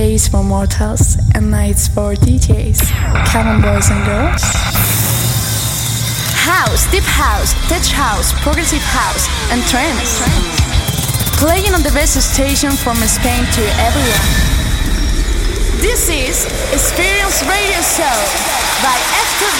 [0.00, 2.80] Days for mortals and nights for DJs.
[3.28, 4.40] Come on, boys and girls.
[6.40, 10.24] House, deep house, tech house, progressive house, and trance.
[11.36, 14.24] Playing on the best station from Spain to everyone.
[15.84, 18.16] This is Experience Radio Show
[18.80, 19.50] by Esther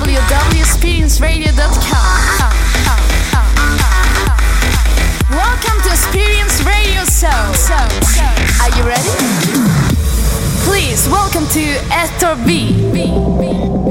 [0.00, 2.52] www.experienceradio.com.
[5.30, 7.28] Welcome to Experience Radio Show.
[8.62, 9.10] Are you ready?
[10.64, 11.60] Please welcome to
[11.92, 12.72] Esther V.
[12.90, 13.89] www.experienceradio.com.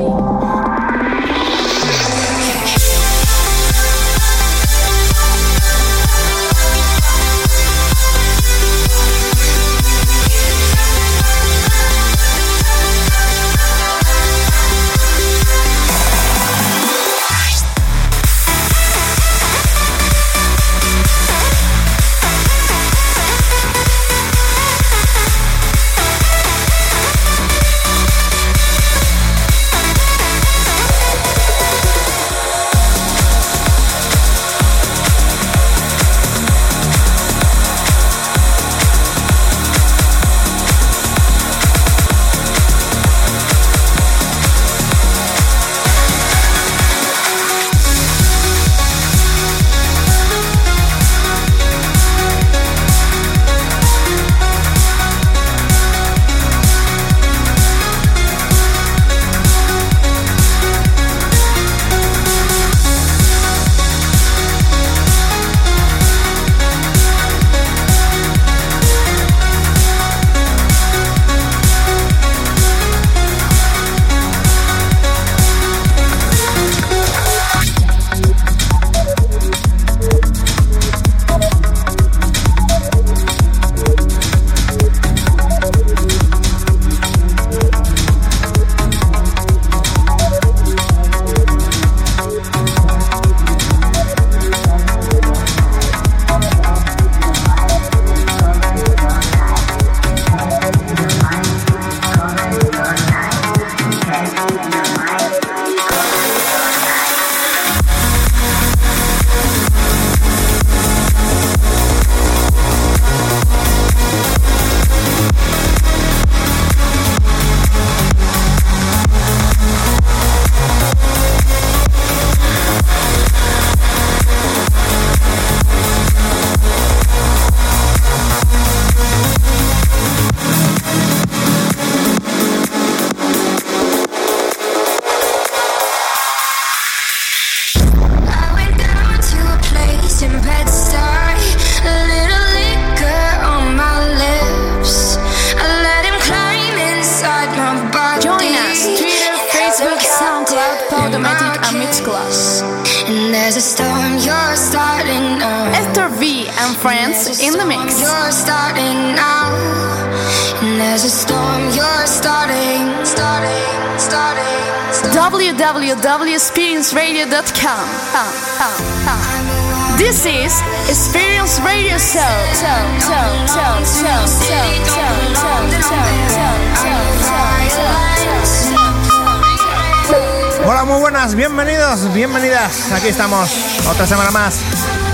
[182.94, 183.50] Aquí estamos,
[183.88, 184.62] otra semana más.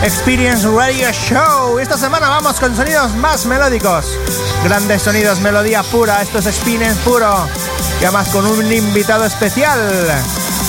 [0.02, 1.78] Experience Radio Show.
[1.78, 4.18] Esta semana vamos con sonidos más melódicos.
[4.64, 6.22] Grandes sonidos, melodía pura.
[6.22, 7.48] Esto es Experience puro.
[8.00, 9.80] Y además con un invitado especial.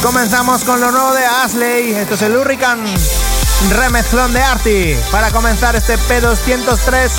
[0.02, 1.92] Comenzamos con lo nuevo de Ashley.
[1.92, 2.92] Esto es el Hurricane
[3.70, 4.96] remezclón de Arti.
[5.12, 7.10] Para comenzar este P203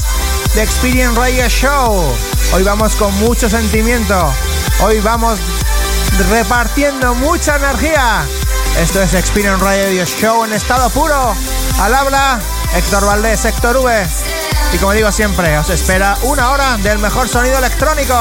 [0.54, 2.14] de Experience Radio Show.
[2.54, 4.34] Hoy vamos con mucho sentimiento.
[4.82, 5.40] Hoy vamos
[6.30, 8.26] repartiendo mucha energía.
[8.80, 11.36] Esto es Experience Radio Show en estado puro.
[11.80, 12.40] Al habla
[12.76, 14.08] Héctor Valdés, Héctor V.
[14.72, 18.14] Y como digo siempre, os espera una hora del mejor sonido electrónico.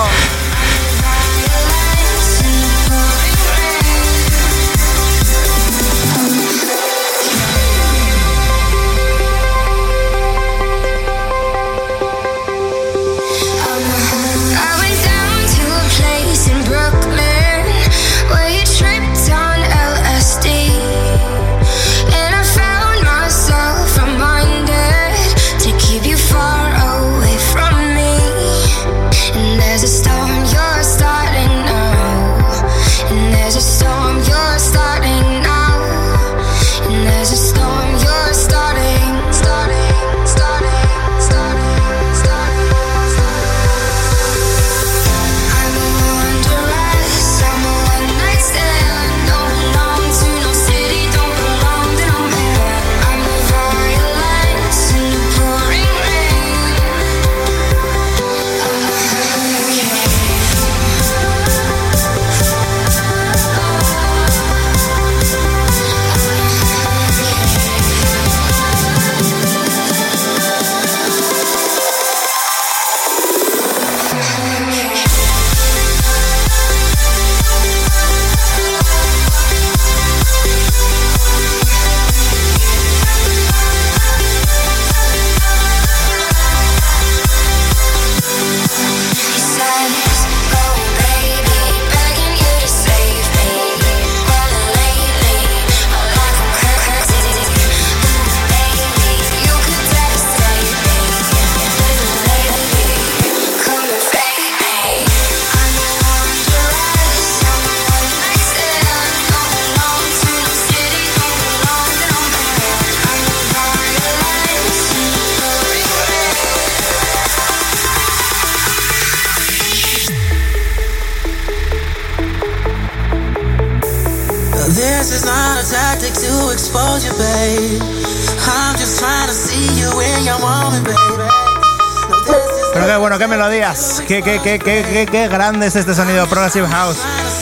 [134.06, 136.98] Qué, qué, qué, qué, qué, grande es este sonido Progressive House.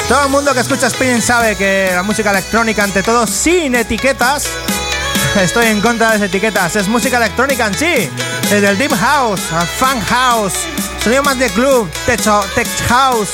[0.08, 4.46] Todo el mundo que escucha Spinning sabe que la música electrónica, ante todo, sin etiquetas,
[5.40, 8.10] estoy en contra de las etiquetas, es música electrónica en sí,
[8.50, 10.54] desde el Deep House, al Funk House,
[11.02, 12.20] sonido más de club, tech,
[12.54, 13.30] tech House,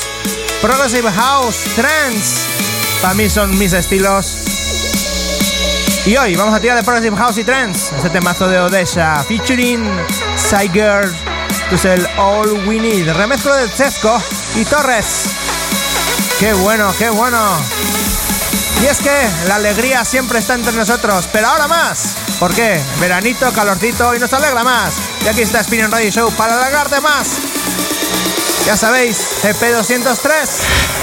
[0.61, 2.37] Progressive House, Trance.
[3.01, 4.45] Para mí son mis estilos.
[6.05, 9.89] Y hoy vamos a tirar de Progressive House y Trance, este temazo de Odessa, featuring
[10.73, 11.30] Girl.
[11.71, 14.21] Es el All We Need, remezclo de Chesco
[14.57, 15.07] y Torres.
[16.41, 17.39] ¡Qué bueno, qué bueno!
[18.83, 22.17] Y es que la alegría siempre está entre nosotros, pero ahora más.
[22.41, 22.83] ¿Por qué?
[22.99, 24.95] Veranito, calorcito y nos alegra más.
[25.25, 27.29] Y aquí está Spinning Radio Show para alegrarte más.
[28.67, 31.00] Ya sabéis, EP203.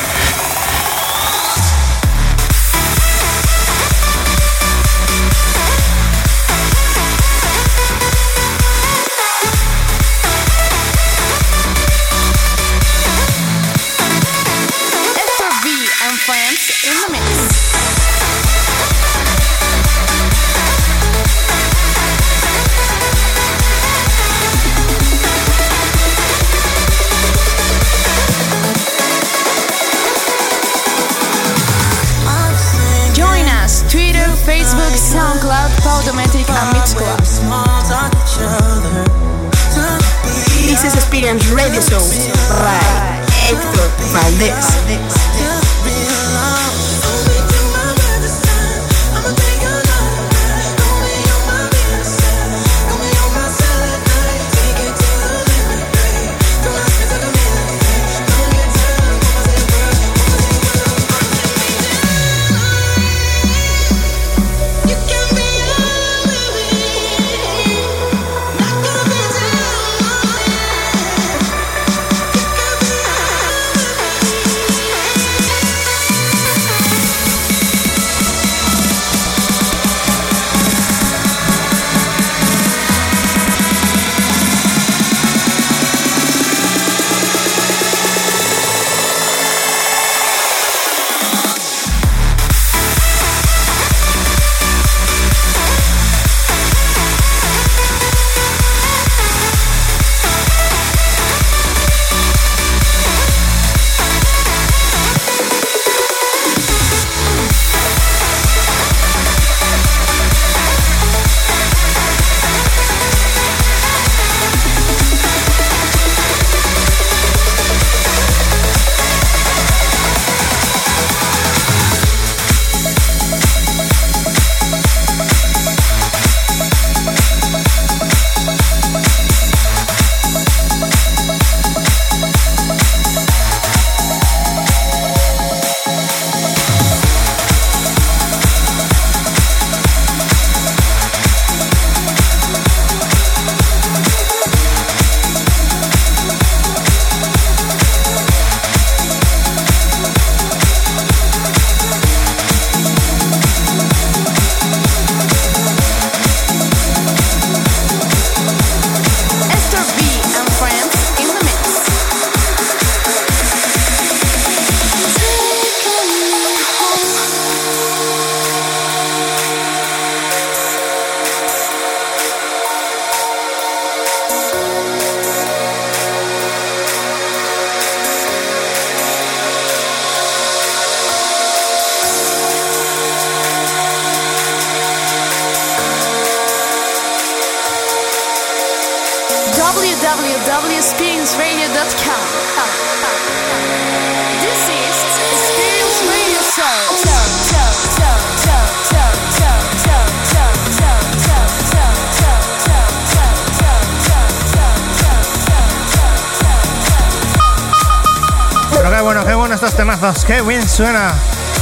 [210.41, 211.13] Bien suena.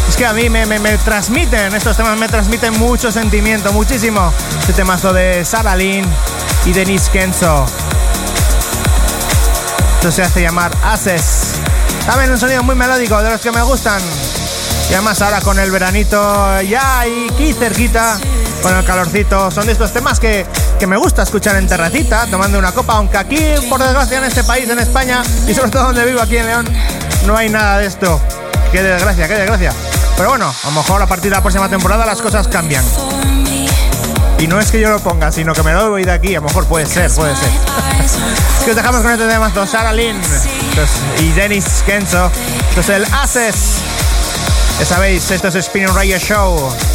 [0.08, 0.66] Es que a mí me,
[0.98, 4.32] transmiten, estos temas me transmiten mucho sentimiento, muchísimo.
[4.60, 6.06] Este temazo de Sarah Lynn
[6.66, 7.66] y Denise Kenzo.
[9.96, 11.56] Esto se hace llamar Aces.
[12.06, 14.02] También un sonido muy melódico, de los que me gustan.
[14.90, 18.18] Y además ahora con el veranito ya aquí cerquita,
[18.62, 19.52] con el calorcito.
[19.52, 20.46] Son de estos temas que,
[20.80, 24.44] que me gusta escuchar en terracita, tomando una copa, aunque aquí, por desgracia, en este
[24.44, 26.66] país, en España, y sobre todo donde vivo aquí en León,
[27.26, 28.22] no hay nada de esto.
[28.72, 29.72] Qué desgracia, qué desgracia.
[30.18, 32.84] Pero bueno, a lo mejor a partir de la próxima temporada las cosas cambian.
[34.40, 36.36] Y no es que yo lo ponga, sino que me lo voy de aquí.
[36.36, 37.50] A lo mejor puede ser, puede ser.
[38.64, 39.50] que os dejamos con este tema.
[39.50, 40.20] Dos Sarah Lynn
[41.20, 42.30] y Dennis Kenzo.
[42.70, 43.56] Esto es el Aces.
[44.80, 46.95] Ya sabéis, esto es Spinning Radio Show.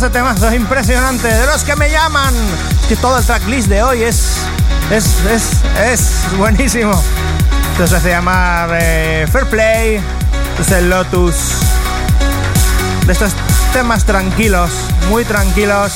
[0.00, 1.28] Bueno, qué bueno este tema, es impresionante.
[1.28, 2.34] De los que me llaman,
[2.88, 4.36] que todo el tracklist de hoy es,
[4.90, 5.42] es, es,
[5.78, 6.92] es buenísimo.
[7.86, 10.00] Se llama eh, Fair Play,
[10.58, 11.34] es el Lotus.
[13.06, 13.32] De estos
[13.72, 14.70] temas tranquilos,
[15.08, 15.92] muy tranquilos,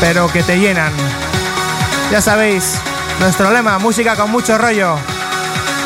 [0.00, 0.92] pero que te llenan.
[2.10, 2.74] Ya sabéis,
[3.20, 4.96] nuestro lema, música con mucho rollo.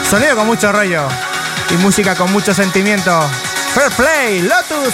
[0.08, 1.02] Sonido con mucho rollo.
[1.70, 3.20] Y música con mucho sentimiento.
[3.74, 4.92] Fair Play, Lotus.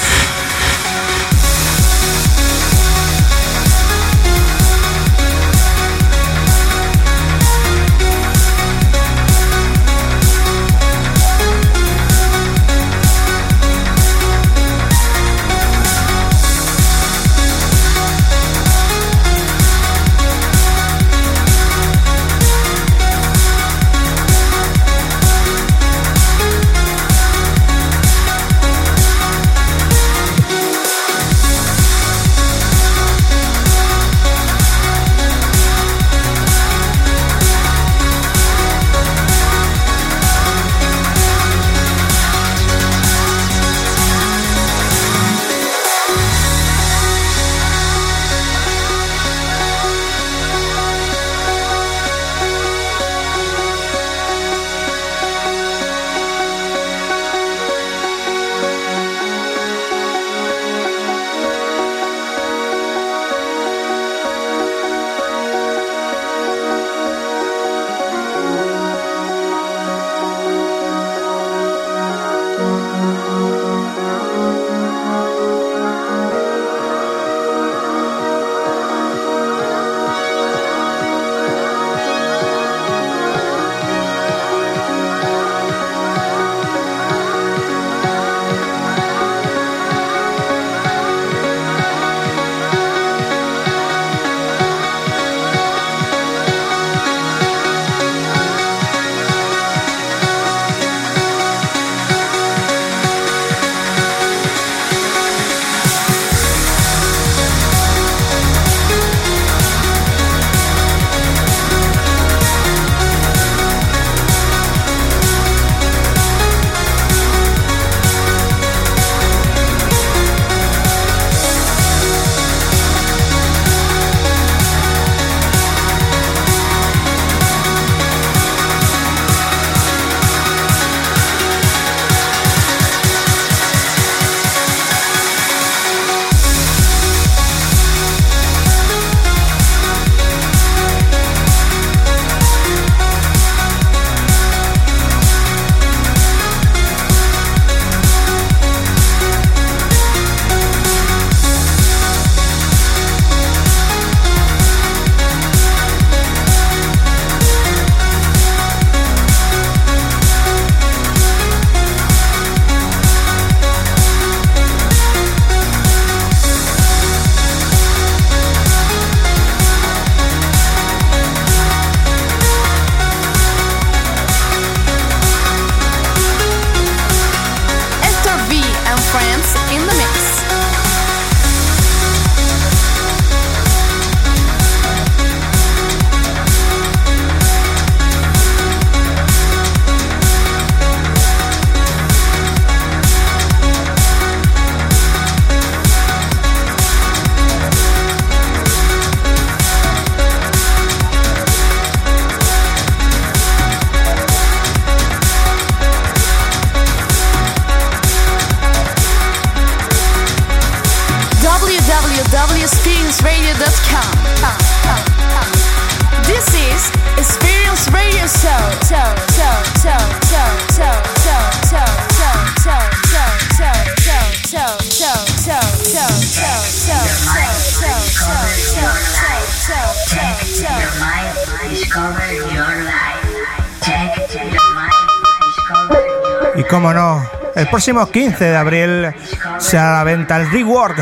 [237.88, 239.14] Próximo 15 de abril
[239.57, 240.98] se a la venta el reward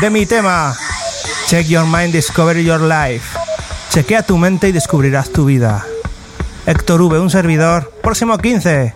[0.00, 0.74] de mi tema
[1.48, 3.38] Check Your Mind, Discover Your Life.
[3.90, 5.84] Chequea tu mente y descubrirás tu vida.
[6.64, 8.94] Héctor V, un servidor, próximo 15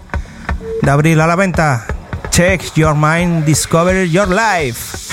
[0.80, 1.85] de abril a la venta.
[2.30, 5.03] Check Your Mind, Discover Your Life.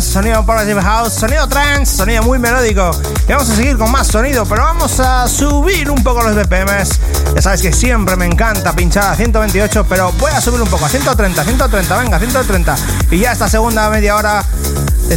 [0.00, 2.90] Sonido Progressive House, sonido trance, sonido muy melódico.
[3.28, 6.98] Y vamos a seguir con más sonido, pero vamos a subir un poco los BPMs.
[7.34, 10.86] Ya sabes que siempre me encanta pinchar a 128, pero voy a subir un poco
[10.86, 12.76] a 130, 130, venga, 130.
[13.10, 14.42] Y ya esta segunda media hora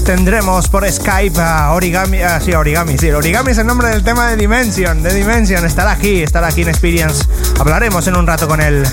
[0.04, 4.32] tendremos por Skype a Origami, ah, sí, Origami, sí, Origami es el nombre del tema
[4.32, 7.24] de Dimension, de Dimension, estará aquí, estará aquí en Experience.
[7.58, 8.84] Hablaremos en un rato con él.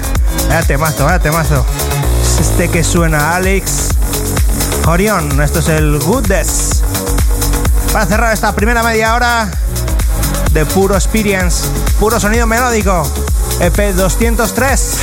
[0.48, 1.66] Vaya temazo, vaya temazo.
[2.38, 3.87] Este que suena Alex
[4.88, 6.82] Orion, esto es el Goodness.
[7.92, 9.50] Para cerrar esta primera media hora
[10.52, 11.68] de puro experience,
[12.00, 13.02] puro sonido melódico,
[13.60, 14.96] EP 203.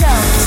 [0.00, 0.39] show.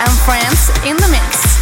[0.00, 1.58] And Friends in the Mix.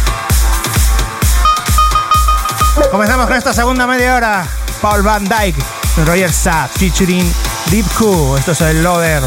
[2.89, 4.47] Comenzamos con esta segunda media hora.
[4.81, 5.61] Paul Van Dyke,
[6.05, 7.29] Roger Sapp, featuring
[7.69, 8.37] Deep Q.
[8.37, 9.23] Esto es el Loader.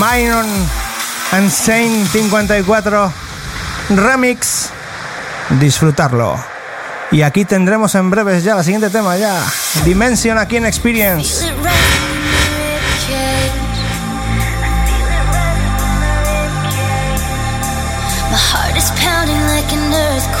[0.00, 0.48] Myron
[1.30, 3.12] and Saint 54
[3.90, 4.70] Remix.
[5.60, 6.36] Disfrutarlo.
[7.12, 9.44] Y aquí tendremos en breves ya la siguiente tema ya.
[9.84, 11.51] Dimension aquí en Experience.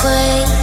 [0.04, 0.61] away.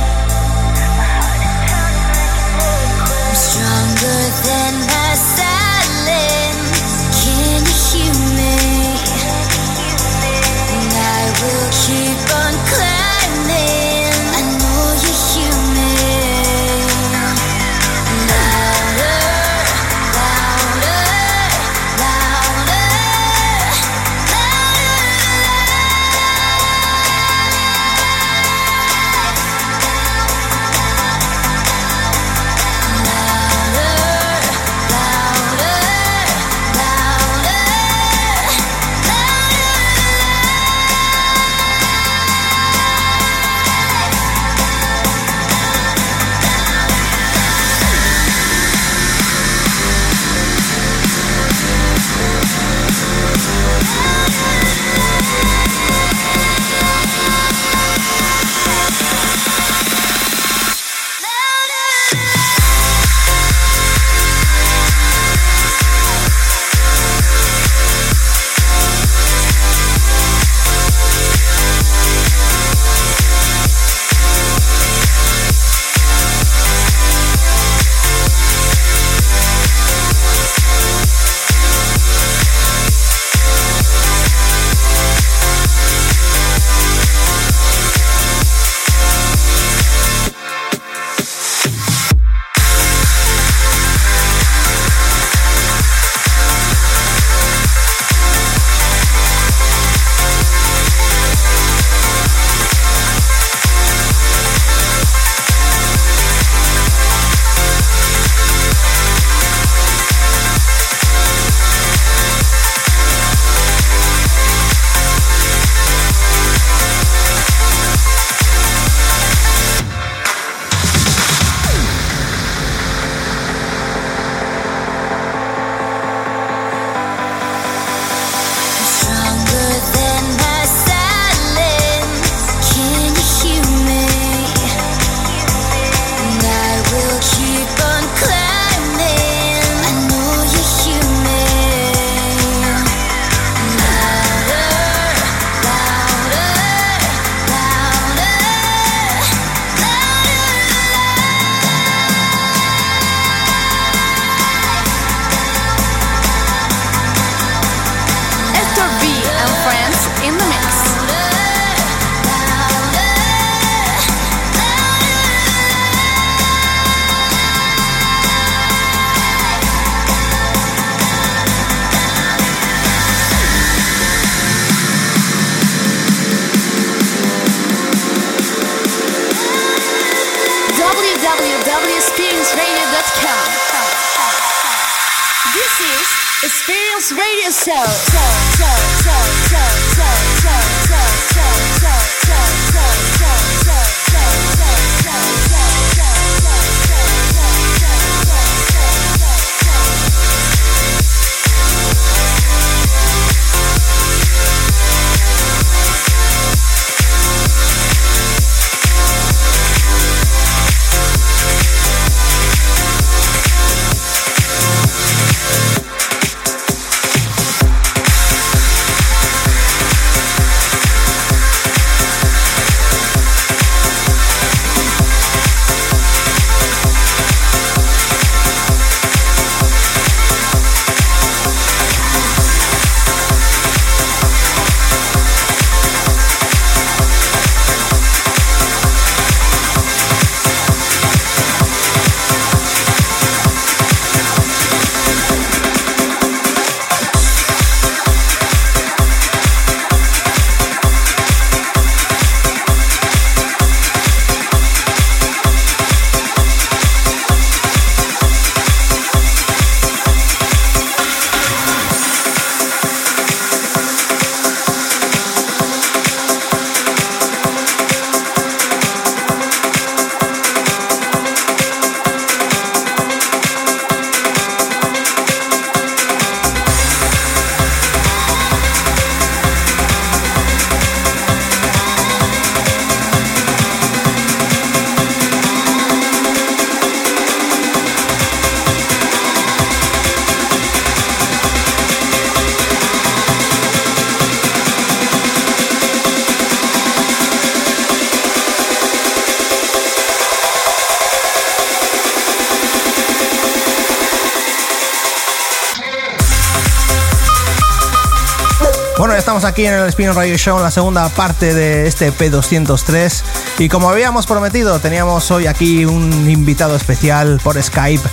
[309.60, 313.24] Aquí en el Spin Radio Show en la segunda parte de este P203
[313.58, 318.08] y como habíamos prometido teníamos hoy aquí un invitado especial por Skype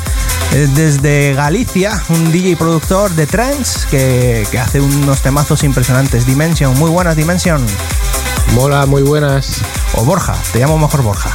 [0.54, 6.26] eh, desde Galicia, un DJ productor de trance que, que hace unos temazos impresionantes.
[6.26, 7.64] Dimension, muy buenas Dimension.
[8.54, 9.60] Mola, muy buenas.
[9.94, 11.30] O Borja, te llamo mejor Borja.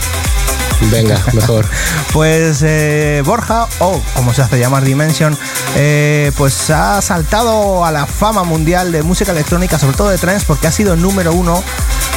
[0.89, 1.67] Venga, mejor.
[2.11, 5.37] pues eh, Borja, o como se hace llamar Dimension,
[5.75, 10.45] eh, pues ha saltado a la fama mundial de música electrónica, sobre todo de trance,
[10.45, 11.63] porque ha sido número uno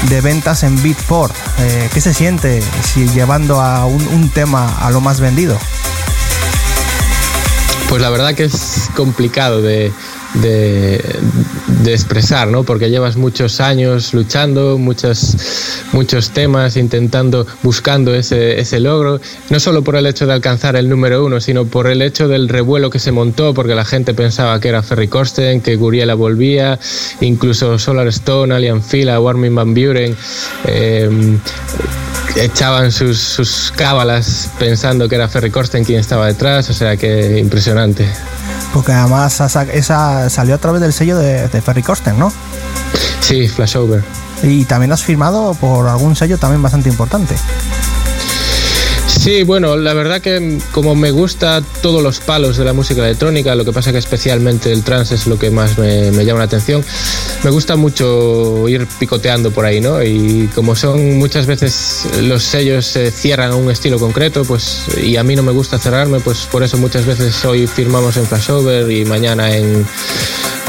[0.09, 1.35] de ventas en Beatport.
[1.61, 2.63] Eh, ¿Qué se siente
[2.93, 5.59] si llevando a un tema a lo más vendido?
[7.89, 9.93] Pues la verdad que es complicado de,
[10.35, 11.01] de,
[11.87, 12.65] expresar, ¿no?
[12.65, 15.37] Porque llevas muchos años luchando, muchos,
[15.93, 19.21] muchos temas, intentando, buscando ese, ese logro,
[19.51, 22.49] no solo por el hecho de alcanzar el número uno, sino por el hecho del
[22.49, 26.79] revuelo que se montó, porque la gente pensaba que era Ferry Corsten, que Guriela volvía,
[27.21, 30.17] incluso Solar Stone, Alien Fila, Warming Van Buren.
[30.65, 31.39] Eh,
[32.37, 37.39] echaban sus, sus cábalas pensando que era Ferry Corsten quien estaba detrás, o sea que
[37.39, 38.09] impresionante.
[38.75, 42.31] Porque además esa salió a través del sello de, de Ferry Corsten, ¿no?
[43.21, 44.05] Sí, Flashover.
[44.43, 47.37] Y también has firmado por algún sello también bastante importante.
[49.25, 53.55] Sí, bueno, la verdad que como me gusta todos los palos de la música electrónica,
[53.55, 56.85] lo que pasa que especialmente el trance es lo que más me, llama la atención,
[57.43, 60.03] me gusta mucho ir picoteando por ahí, ¿no?
[60.03, 65.17] Y como son muchas veces los sellos se cierran a un estilo concreto, pues y
[65.17, 68.91] a mí no me gusta cerrarme, pues por eso muchas veces hoy firmamos en Flashover
[68.91, 69.87] y mañana en,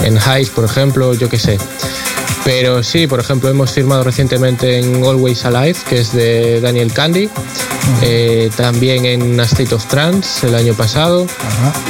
[0.01, 1.57] en Highs, por ejemplo, yo qué sé.
[2.45, 7.27] Pero sí, por ejemplo, hemos firmado recientemente en Always Alive, que es de Daniel Candy,
[8.03, 11.25] eh, también en A State of Trance el año pasado,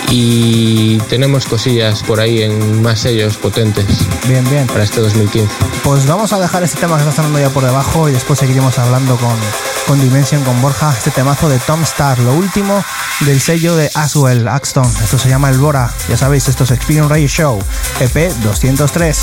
[0.09, 3.85] y tenemos cosillas por ahí en más sellos potentes.
[4.29, 4.65] Bien, bien.
[4.67, 5.53] Para este 2015.
[5.83, 8.79] Pues vamos a dejar este tema que está sonando ya por debajo y después seguiremos
[8.79, 9.35] hablando con,
[9.87, 12.81] con Dimension, con Borja, este temazo de Tom Star, lo último
[13.19, 14.89] del sello de Aswell, Axton.
[15.03, 15.93] Esto se llama El Bora.
[16.07, 17.59] Ya sabéis, esto es Experience Radio Show,
[17.99, 19.19] EP 203.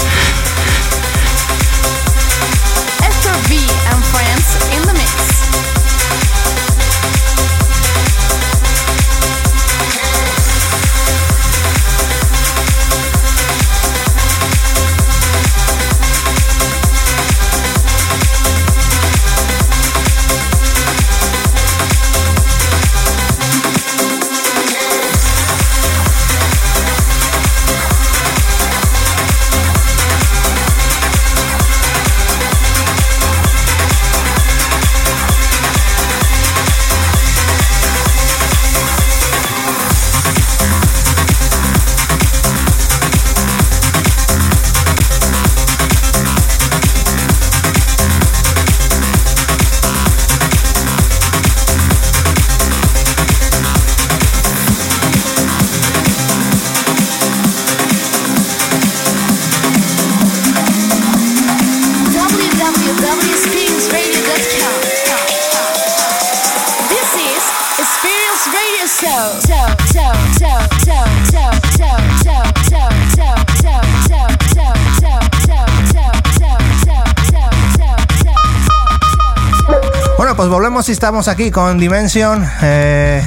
[81.03, 82.49] Estamos aquí con Dimension.
[82.63, 83.21] Eh,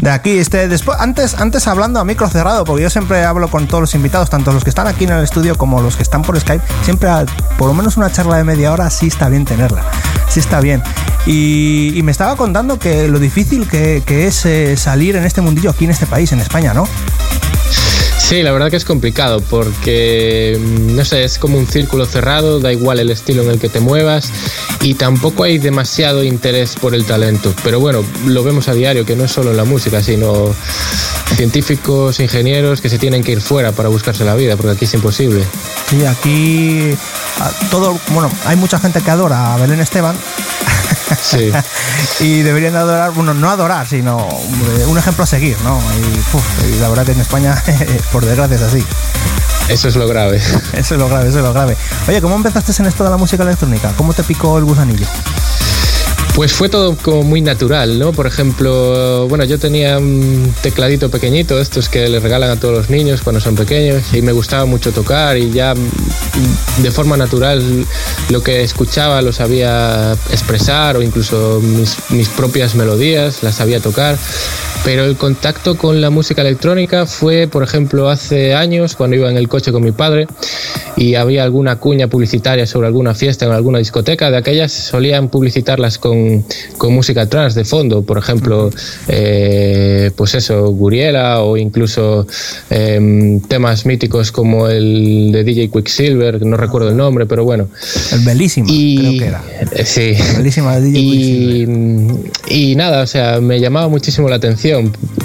[0.00, 3.68] de aquí, este, después, antes, antes hablando a micro cerrado, porque yo siempre hablo con
[3.68, 6.22] todos los invitados, tanto los que están aquí en el estudio como los que están
[6.22, 7.10] por Skype, siempre
[7.58, 9.84] por lo menos una charla de media hora sí está bien tenerla,
[10.30, 10.82] sí está bien.
[11.26, 15.84] Y, me estaba contando que lo difícil que, es eh, salir en este mundillo aquí
[15.84, 16.88] en este país, en España, ¿no?
[18.18, 22.60] Sí, la verdad que es complicado porque, mm, no sé, es como un círculo cerrado,
[22.60, 24.30] da igual el estilo en el que te muevas
[24.80, 27.54] y tampoco hay demasiado interés por el talento.
[27.62, 30.54] Pero bueno, lo vemos a diario, que no es solo en la música, sino
[31.34, 34.94] científicos, ingenieros que se tienen que ir fuera para buscarse la vida, porque aquí es
[34.94, 35.44] imposible.
[35.88, 36.96] Sí, aquí
[37.70, 40.16] todo, bueno, hay mucha gente que adora a Belén Esteban.
[41.22, 41.50] Sí.
[42.20, 44.28] y deberían adorar, bueno, no adorar, sino
[44.86, 45.80] un ejemplo a seguir, ¿no?
[46.66, 47.62] Y, la verdad que en España,
[48.12, 48.84] por desgracia, es así.
[49.68, 50.40] Eso es lo grave.
[50.72, 51.76] Eso es lo grave, eso es lo grave.
[52.08, 53.92] Oye, ¿cómo empezaste en esto de la música electrónica?
[53.96, 55.06] ¿Cómo te picó el gusanillo?
[56.34, 58.12] Pues fue todo como muy natural, ¿no?
[58.12, 62.90] Por ejemplo, bueno, yo tenía un tecladito pequeñito, estos que le regalan a todos los
[62.90, 67.84] niños cuando son pequeños, y me gustaba mucho tocar y ya de forma natural
[68.28, 74.16] lo que escuchaba lo sabía expresar o incluso mis, mis propias melodías las sabía tocar.
[74.84, 79.36] Pero el contacto con la música electrónica fue, por ejemplo, hace años cuando iba en
[79.36, 80.26] el coche con mi padre
[80.96, 84.30] y había alguna cuña publicitaria sobre alguna fiesta en alguna discoteca.
[84.30, 86.08] De aquellas solían publicitarlas con
[86.78, 88.70] con, música trans de fondo, por ejemplo,
[89.08, 92.26] eh, pues eso, Guriela o incluso
[92.70, 97.68] em, temas míticos como el de DJ Quicksilver, no recuerdo el nombre, pero bueno.
[98.12, 99.42] El Belísima, creo que era.
[99.72, 100.14] Eh, sí.
[100.36, 104.67] Belísima de DJ y, y nada, o sea, me llamaba muchísimo la atención,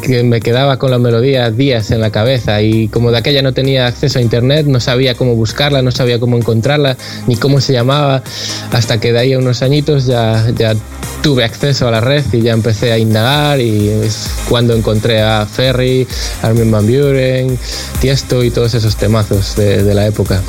[0.02, 3.54] que me quedaba con la melodía días en la cabeza y como de aquella no
[3.54, 7.74] tenía acceso a internet, no sabía cómo buscarla, no sabía cómo encontrarla, ni cómo se
[7.74, 8.24] llamaba,
[8.72, 10.76] hasta que de ahí a unos añitos ya, ya
[11.22, 15.46] tuve acceso a la red y ya empecé a indagar y es cuando encontré a
[15.46, 16.08] Ferry,
[16.42, 17.58] Armin Van Buren,
[18.00, 20.42] Tiesto y todos esos temazos de, la época.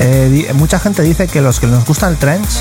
[0.00, 2.60] Eh, mucha gente dice que los que nos gusta el trance,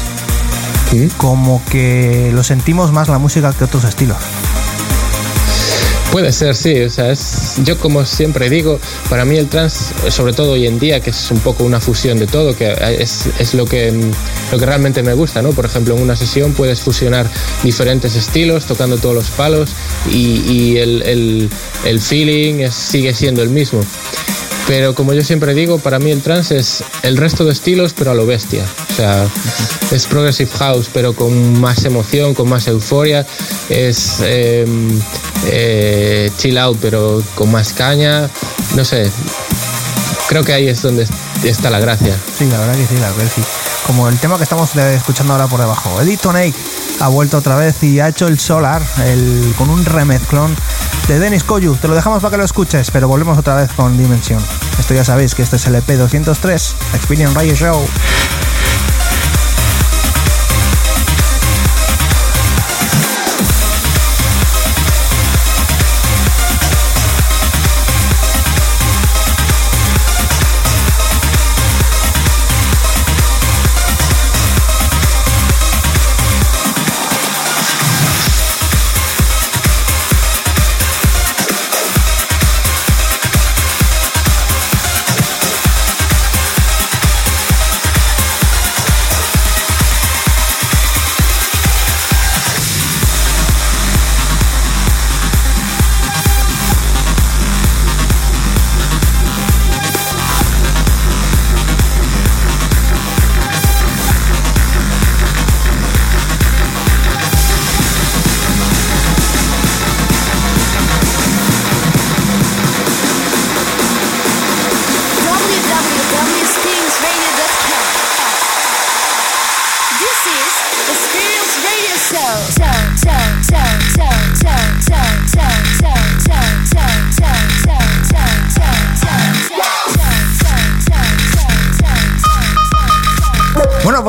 [1.17, 4.17] como que lo sentimos más la música que otros estilos.
[6.11, 6.81] Puede ser, sí.
[6.81, 8.79] O sea, es, yo como siempre digo,
[9.09, 12.17] para mí el trance, sobre todo hoy en día, que es un poco una fusión
[12.17, 13.93] de todo, que es, es lo, que,
[14.51, 15.51] lo que realmente me gusta, ¿no?
[15.51, 17.29] Por ejemplo, en una sesión puedes fusionar
[17.63, 19.71] diferentes estilos, tocando todos los palos
[20.09, 21.49] y, y el,
[21.85, 23.81] el, feeling sigue siendo el mismo.
[24.67, 28.11] Pero como yo siempre digo, para mí el trance es el resto de estilos, pero
[28.11, 28.65] a lo bestia.
[28.91, 29.25] O sea,
[29.91, 33.25] es progressive house, pero con más emoción, con más euforia.
[33.69, 34.89] Es em,
[35.45, 38.29] eh, chill out, pero con más caña.
[38.75, 39.09] No sé.
[40.27, 41.07] Creo que ahí es donde
[41.45, 42.17] está la gracia.
[42.37, 43.41] Sí, la verdad que sí, la verdad que.
[43.85, 46.01] Como el tema que estamos escuchando ahora por debajo.
[46.01, 46.53] Edith Nake
[46.99, 50.55] ha vuelto otra vez y ha hecho el Solar el, con un remezclón
[51.07, 51.75] de Dennis Koyu.
[51.75, 54.41] Te lo dejamos para que lo escuches, pero volvemos otra vez con Dimensión.
[54.79, 57.85] Esto ya sabéis que este es el EP 203, Experience Radio Show.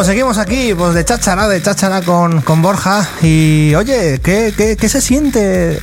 [0.05, 3.07] Seguimos aquí, pues de cháchara, de cháchara con, con Borja.
[3.21, 5.81] Y oye, ¿qué, qué, se siente?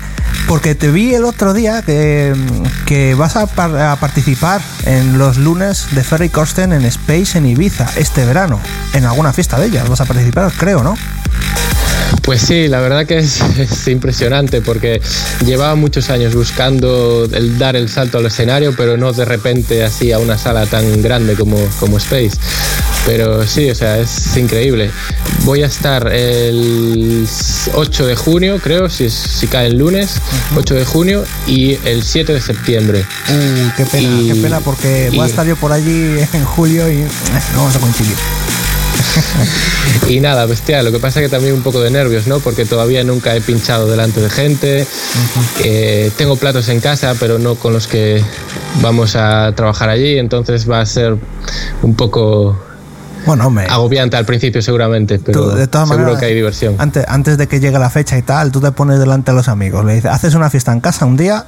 [0.48, 2.34] Porque te vi el otro día que,
[2.86, 8.26] que vas a, participar en los lunes de Ferry Corsten en Space en Ibiza este
[8.26, 8.60] verano.
[8.94, 10.96] En alguna fiesta de ellas vas a participar, creo, ¿no?
[12.26, 15.00] Pues sí, la verdad que es, es, impresionante porque
[15.46, 20.12] llevaba muchos años buscando el dar el salto al escenario, pero no de repente así
[20.12, 22.38] a una sala tan grande como, como Space.
[23.06, 24.90] Pero sí, o sea, es increíble.
[25.44, 27.28] Voy a estar el
[27.74, 30.20] 8 de junio, creo, si, si cae el lunes,
[30.56, 33.06] 8 de junio, y el 7 de septiembre.
[33.30, 36.90] Uh, qué pena, Y- qué pena, porque voy a estar yo por allí en julio
[36.92, 36.96] y
[37.54, 38.16] no vamos a coincidir.
[40.10, 40.86] Y nada, bestial.
[40.86, 42.40] Lo que pasa es que también un poco de nervios, ¿no?
[42.40, 44.86] Porque todavía nunca he pinchado delante de gente.
[45.64, 48.24] Eh, tengo platos en casa, pero no con los que
[48.82, 50.20] vamos a trabajar allí.
[50.20, 51.16] Entonces va a ser
[51.82, 52.60] un poco
[53.26, 53.66] Bueno, hombre.
[53.68, 56.76] agobiante al principio seguramente, pero Tú, de todas seguro maneras, que hay diversión.
[56.78, 59.48] Antes, antes de que llegue la fecha y tal, tú te pones delante de los
[59.48, 59.84] amigos.
[59.86, 61.46] Le dices, haces una fiesta en casa un día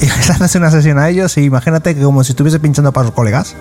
[0.00, 3.04] y les haces una sesión a ellos y imagínate que como si estuviese pinchando para
[3.04, 3.54] los colegas.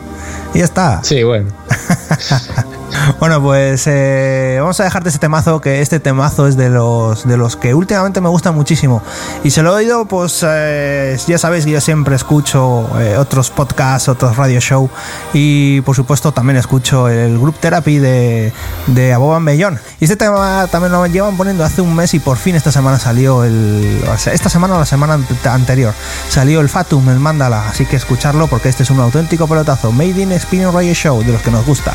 [0.56, 1.02] Y ya está.
[1.04, 1.50] Sí, bueno.
[3.20, 7.38] Bueno, pues eh, vamos a dejarte ese temazo, que este temazo es de los, de
[7.38, 9.02] los que últimamente me gusta muchísimo.
[9.44, 13.50] Y se lo he oído, pues eh, ya sabéis que yo siempre escucho eh, otros
[13.52, 14.90] podcasts, otros radio show
[15.34, 18.54] y por supuesto también escucho el Group Therapy de,
[18.88, 19.80] de Aboban Bellón.
[20.00, 22.98] Y este tema también lo llevan poniendo hace un mes y por fin esta semana
[23.00, 24.02] salió el...
[24.32, 25.94] esta semana o la semana ante- anterior
[26.30, 29.92] salió el Fatum, el Mandala, así que escucharlo porque este es un auténtico pelotazo.
[29.92, 31.94] Made in Experience Radio Show, de los que nos gusta.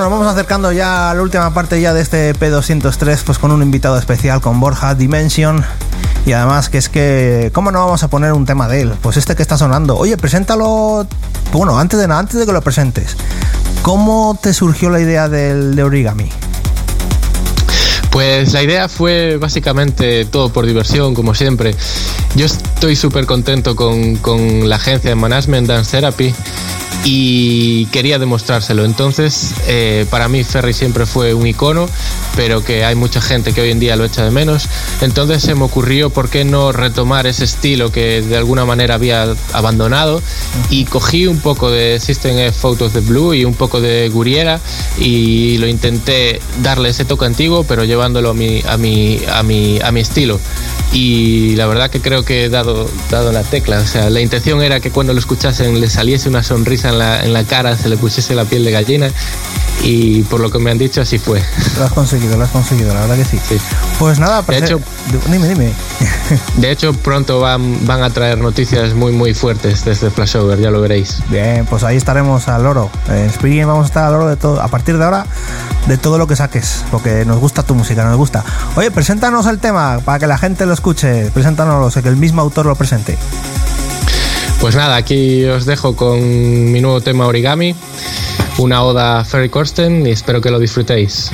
[0.00, 3.50] Bueno, nos vamos acercando ya a la última parte ya de este P203, pues con
[3.50, 5.62] un invitado especial, con Borja Dimension.
[6.24, 8.94] Y además que es que, ¿cómo no vamos a poner un tema de él?
[9.02, 9.98] Pues este que está sonando.
[9.98, 11.06] Oye, preséntalo,
[11.52, 13.14] bueno, antes de antes de que lo presentes.
[13.82, 16.30] ¿Cómo te surgió la idea del, de origami?
[18.10, 21.76] Pues la idea fue básicamente todo por diversión, como siempre.
[22.36, 26.34] Yo estoy súper contento con, con la agencia de management Dance Therapy
[27.04, 28.84] y quería demostrárselo.
[28.84, 31.88] Entonces, eh, para mí Ferry siempre fue un icono,
[32.36, 34.68] pero que hay mucha gente que hoy en día lo echa de menos.
[35.00, 39.34] Entonces se me ocurrió por qué no retomar ese estilo que de alguna manera había
[39.52, 40.22] abandonado
[40.68, 44.60] y cogí un poco de System F Photos de Blue y un poco de Guriera
[44.98, 49.78] y lo intenté darle ese toque antiguo, pero llevándolo a mi, a mi, a mi,
[49.80, 50.40] a mi estilo.
[50.92, 53.78] Y la verdad que creo que he dado, dado la tecla.
[53.78, 57.24] O sea, la intención era que cuando lo escuchasen le saliese una sonrisa en la,
[57.24, 59.12] en la cara, se le pusiese la piel de gallina.
[59.82, 61.42] Y por lo que me han dicho, así fue.
[61.78, 63.38] Lo has conseguido, lo has conseguido, la verdad que sí.
[63.48, 63.56] Sí.
[63.98, 64.78] Pues nada, De hecho-
[65.30, 65.72] dime, dime.
[66.58, 70.80] De hecho, pronto van, van a traer noticias muy, muy fuertes desde Flashover, ya lo
[70.82, 71.22] veréis.
[71.30, 72.90] Bien, pues ahí estaremos al oro.
[73.08, 75.24] En Spirit vamos a estar al oro de todo, a partir de ahora,
[75.88, 78.44] de todo lo que saques, porque nos gusta tu música, nos gusta.
[78.76, 81.30] Oye, preséntanos el tema para que la gente lo escuche.
[81.32, 83.16] Preséntanoslo, sé que el mismo autor lo presente.
[84.60, 86.20] Pues nada, aquí os dejo con
[86.70, 87.74] mi nuevo tema Origami,
[88.58, 91.30] una oda a Ferry Corsten y espero que lo disfrutéis.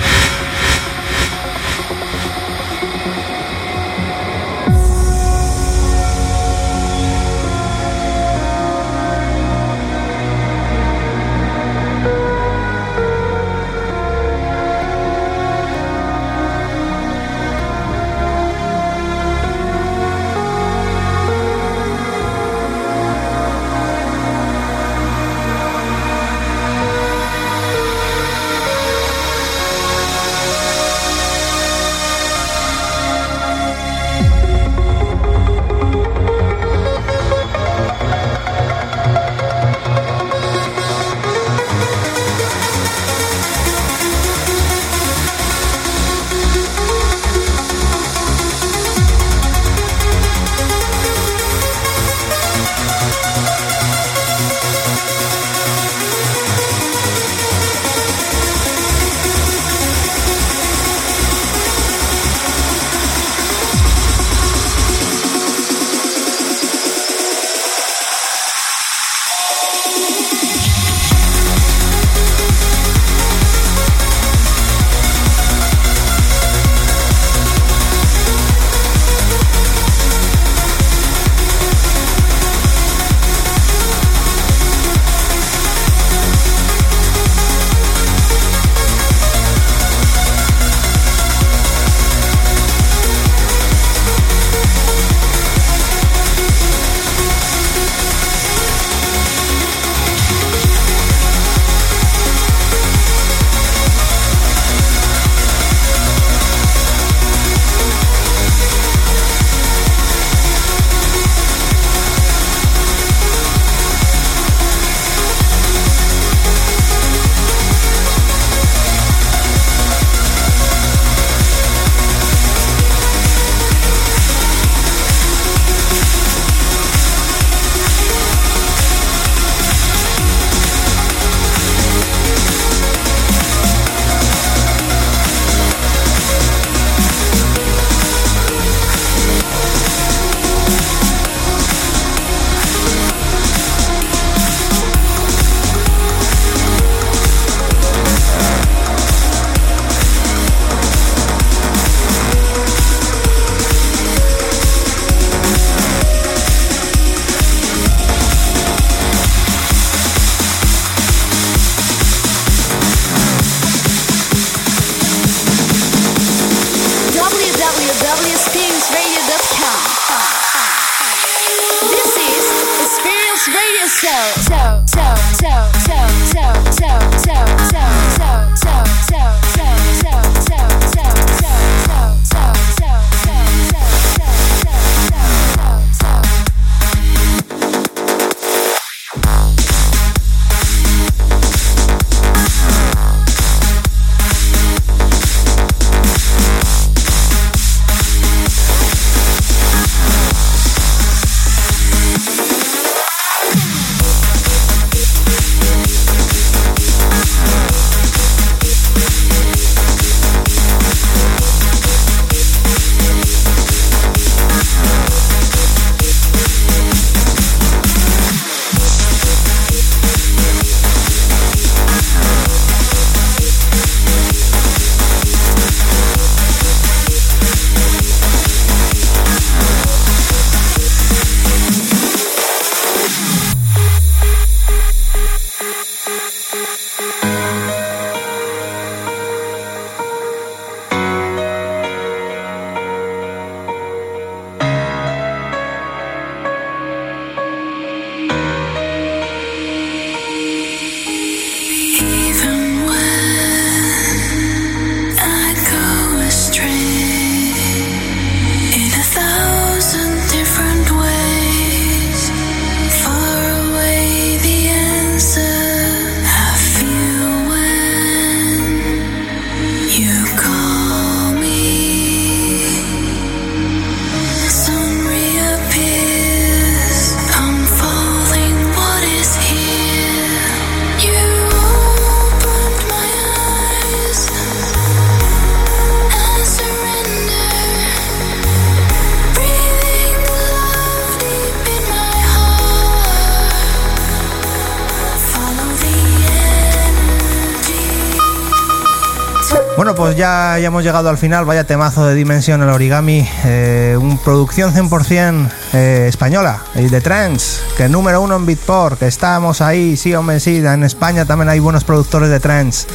[300.16, 301.44] Pues ya, ya hemos llegado al final.
[301.44, 303.28] Vaya temazo de Dimensión el origami.
[303.44, 307.60] Eh, un producción 100% eh, española y de trance.
[307.76, 308.98] Que número uno en Beatport.
[308.98, 310.56] Que estamos ahí, sí, hombre, sí.
[310.56, 312.86] En España también hay buenos productores de trance.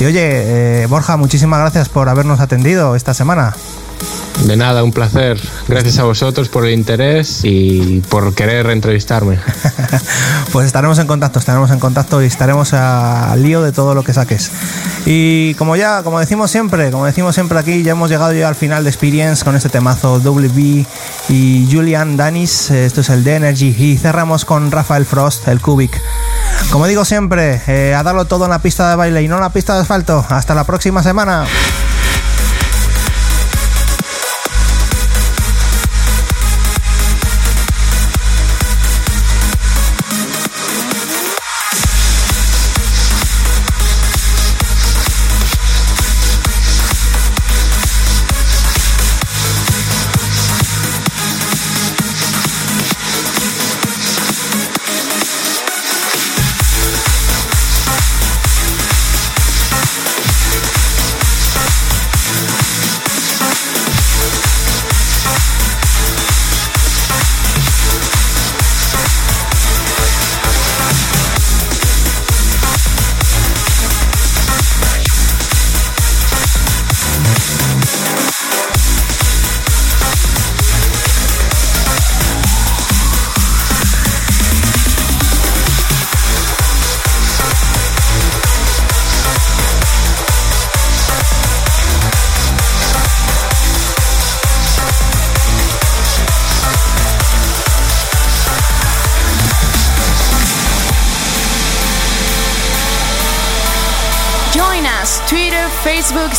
[0.00, 3.54] Y oye, eh, Borja, muchísimas gracias por habernos atendido esta semana.
[4.44, 5.40] De nada, un placer.
[5.68, 9.38] Gracias a vosotros por el interés y por querer entrevistarme.
[10.52, 14.12] pues estaremos en contacto, estaremos en contacto y estaremos al lío de todo lo que
[14.12, 14.50] saques.
[15.08, 18.56] Y como ya, como decimos siempre, como decimos siempre aquí, ya hemos llegado ya al
[18.56, 20.84] final de Experience con este temazo WB
[21.28, 22.72] y Julian Danis.
[22.72, 26.02] Esto es el de Energy y cerramos con Rafael Frost, el Cubic.
[26.72, 29.42] Como digo siempre, eh, a darlo todo en la pista de baile y no en
[29.42, 30.26] la pista de asfalto.
[30.28, 31.46] Hasta la próxima semana.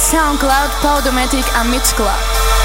[0.07, 2.56] SoundCloud, Podomatic, and Mixcloud.